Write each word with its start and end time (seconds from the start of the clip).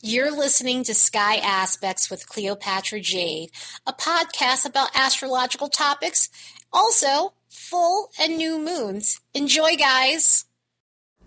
You're 0.00 0.30
listening 0.30 0.84
to 0.84 0.94
Sky 0.94 1.38
Aspects 1.38 2.08
with 2.08 2.28
Cleopatra 2.28 3.00
Jade, 3.00 3.50
a 3.84 3.92
podcast 3.92 4.64
about 4.64 4.94
astrological 4.94 5.66
topics, 5.66 6.28
also 6.72 7.32
full 7.48 8.12
and 8.16 8.36
new 8.36 8.60
moons. 8.60 9.20
Enjoy, 9.34 9.74
guys. 9.74 10.44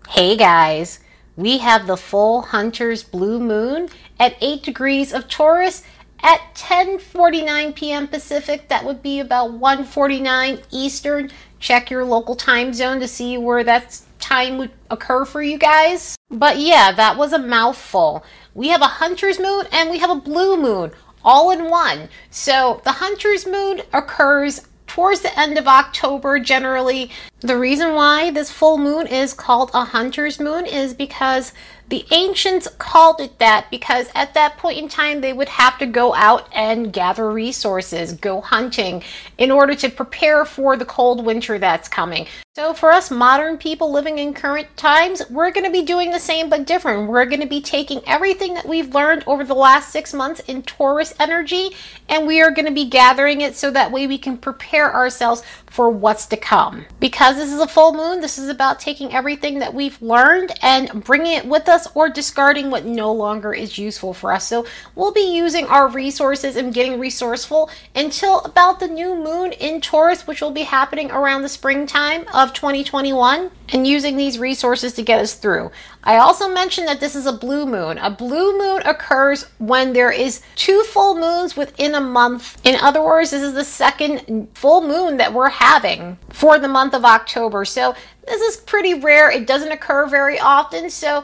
Hey, 0.08 0.38
guys. 0.38 1.02
We 1.36 1.58
have 1.58 1.86
the 1.86 1.98
full 1.98 2.44
Hunter's 2.44 3.04
blue 3.04 3.42
moon 3.42 3.90
at 4.18 4.38
8 4.40 4.64
degrees 4.64 5.12
of 5.12 5.28
Taurus 5.28 5.84
at 6.24 6.40
10:49 6.56 7.76
p.m. 7.76 8.08
Pacific. 8.08 8.70
That 8.70 8.86
would 8.86 9.04
be 9.04 9.20
about 9.20 9.52
1:49 9.52 10.64
Eastern. 10.72 11.30
Check 11.60 11.92
your 11.92 12.06
local 12.06 12.38
time 12.38 12.74
zone 12.74 13.02
to 13.02 13.08
see 13.10 13.38
where 13.38 13.66
that 13.66 14.00
time 14.22 14.58
would 14.58 14.72
occur 14.90 15.26
for 15.26 15.42
you 15.42 15.58
guys. 15.58 16.16
But 16.30 16.58
yeah, 16.58 16.92
that 16.94 17.18
was 17.18 17.34
a 17.34 17.40
mouthful. 17.40 18.24
We 18.54 18.70
have 18.70 18.82
a 18.82 18.86
hunter's 18.86 19.40
moon 19.40 19.66
and 19.72 19.90
we 19.90 20.00
have 20.00 20.10
a 20.10 20.16
blue 20.16 20.58
moon 20.58 20.92
all 21.24 21.52
in 21.52 21.70
one. 21.70 22.10
So 22.30 22.82
the 22.84 22.92
hunter's 22.92 23.46
moon 23.46 23.82
occurs 23.94 24.68
towards 24.88 25.22
the 25.22 25.40
end 25.40 25.58
of 25.58 25.68
October 25.68 26.40
generally. 26.40 27.12
The 27.40 27.58
reason 27.58 27.94
why 27.94 28.32
this 28.32 28.52
full 28.52 28.78
moon 28.78 29.08
is 29.08 29.34
called 29.34 29.72
a 29.74 29.86
hunter's 29.86 30.40
moon 30.40 30.66
is 30.66 30.94
because 30.94 31.54
the 31.92 32.06
ancients 32.12 32.70
called 32.78 33.20
it 33.20 33.38
that 33.40 33.68
because 33.70 34.08
at 34.16 34.34
that 34.34 34.58
point 34.58 34.78
in 34.78 34.88
time 34.88 35.20
they 35.20 35.34
would 35.34 35.50
have 35.50 35.78
to 35.78 35.86
go 35.86 36.16
out 36.16 36.48
and 36.54 36.94
gather 36.94 37.30
resources, 37.30 38.14
go 38.14 38.40
hunting 38.40 39.04
in 39.38 39.52
order 39.52 39.76
to 39.76 39.90
prepare 39.90 40.46
for 40.46 40.78
the 40.78 40.86
cold 40.86 41.26
winter 41.26 41.60
that's 41.60 41.90
coming. 41.90 42.26
So, 42.56 42.74
for 42.74 42.92
us 42.92 43.12
modern 43.12 43.58
people 43.58 43.92
living 43.92 44.20
in 44.20 44.34
current 44.34 44.68
times, 44.76 45.22
we're 45.30 45.52
going 45.52 45.66
to 45.66 45.72
be 45.72 45.84
doing 45.84 46.12
the 46.12 46.20
same 46.20 46.50
but 46.50 46.66
different. 46.66 47.10
We're 47.10 47.26
going 47.26 47.42
to 47.42 47.48
be 47.48 47.62
taking 47.62 48.02
everything 48.08 48.54
that 48.56 48.68
we've 48.68 48.94
learned 48.94 49.24
over 49.28 49.44
the 49.44 49.54
last 49.54 49.90
six 49.90 50.14
months 50.14 50.42
in 50.48 50.64
Taurus 50.64 51.14
energy 51.20 51.72
and 52.08 52.28
we 52.28 52.42
are 52.42 52.52
going 52.52 52.66
to 52.66 52.74
be 52.74 52.86
gathering 52.86 53.42
it 53.42 53.56
so 53.56 53.72
that 53.72 53.92
way 53.92 54.08
we 54.08 54.18
can 54.18 54.38
prepare 54.38 54.94
ourselves 54.94 55.44
for 55.72 55.90
what's 55.90 56.26
to 56.28 56.36
come. 56.36 56.86
Because 57.00 57.38
this 57.38 57.52
is 57.52 57.62
a 57.62 57.68
full 57.68 57.94
moon, 57.94 58.20
this 58.20 58.38
is 58.38 58.50
about 58.50 58.80
taking 58.82 59.14
everything 59.14 59.60
that 59.60 59.74
we've 59.74 60.00
learned 60.02 60.52
and 60.62 61.04
bringing 61.06 61.32
it 61.32 61.46
with 61.46 61.70
us 61.70 61.88
or 61.96 62.10
discarding 62.10 62.70
what 62.70 62.86
no 62.86 63.12
longer 63.14 63.54
is 63.54 63.78
useful 63.78 64.14
for 64.14 64.34
us. 64.34 64.46
So, 64.46 64.66
we'll 64.96 65.14
be 65.14 65.34
using 65.34 65.66
our 65.68 65.88
resources 65.88 66.58
and 66.58 66.74
getting 66.74 67.00
resourceful 67.00 67.70
until 67.96 68.42
about 68.42 68.82
the 68.82 68.90
new 68.90 69.16
moon 69.16 69.54
in 69.54 69.80
Taurus, 69.80 70.28
which 70.28 70.42
will 70.42 70.52
be 70.52 70.64
happening 70.64 71.10
around 71.10 71.42
the 71.42 71.50
springtime 71.50 72.26
of 72.34 72.54
2021 72.54 73.50
and 73.74 73.88
using 73.88 74.18
these 74.18 74.38
resources 74.38 74.94
to 74.94 75.02
get 75.02 75.22
us 75.22 75.36
through. 75.36 75.72
I 76.04 76.18
also 76.18 76.50
mentioned 76.50 76.88
that 76.88 77.00
this 77.00 77.16
is 77.16 77.28
a 77.28 77.34
blue 77.34 77.66
moon. 77.66 77.98
A 78.00 78.10
blue 78.10 78.58
moon 78.58 78.82
occurs 78.86 79.46
when 79.60 79.94
there 79.94 80.12
is 80.12 80.42
two 80.56 80.82
full 80.84 81.16
moons 81.16 81.56
within 81.56 81.96
a 81.96 82.02
month. 82.02 82.60
In 82.66 82.76
other 82.82 83.04
words, 83.04 83.32
this 83.32 83.44
is 83.44 83.54
the 83.54 83.64
second 83.64 84.50
full 84.54 84.82
moon 84.82 85.18
that 85.18 85.34
we're 85.34 85.50
having 85.62 86.18
for 86.30 86.58
the 86.58 86.68
month 86.68 86.96
of 86.96 87.06
October. 87.06 87.64
So 87.66 87.94
this 88.26 88.42
is 88.42 88.58
pretty 88.58 88.96
rare. 88.96 89.30
It 89.30 89.46
doesn't 89.46 89.72
occur 89.72 90.08
very 90.08 90.40
often. 90.40 90.90
So 90.90 91.24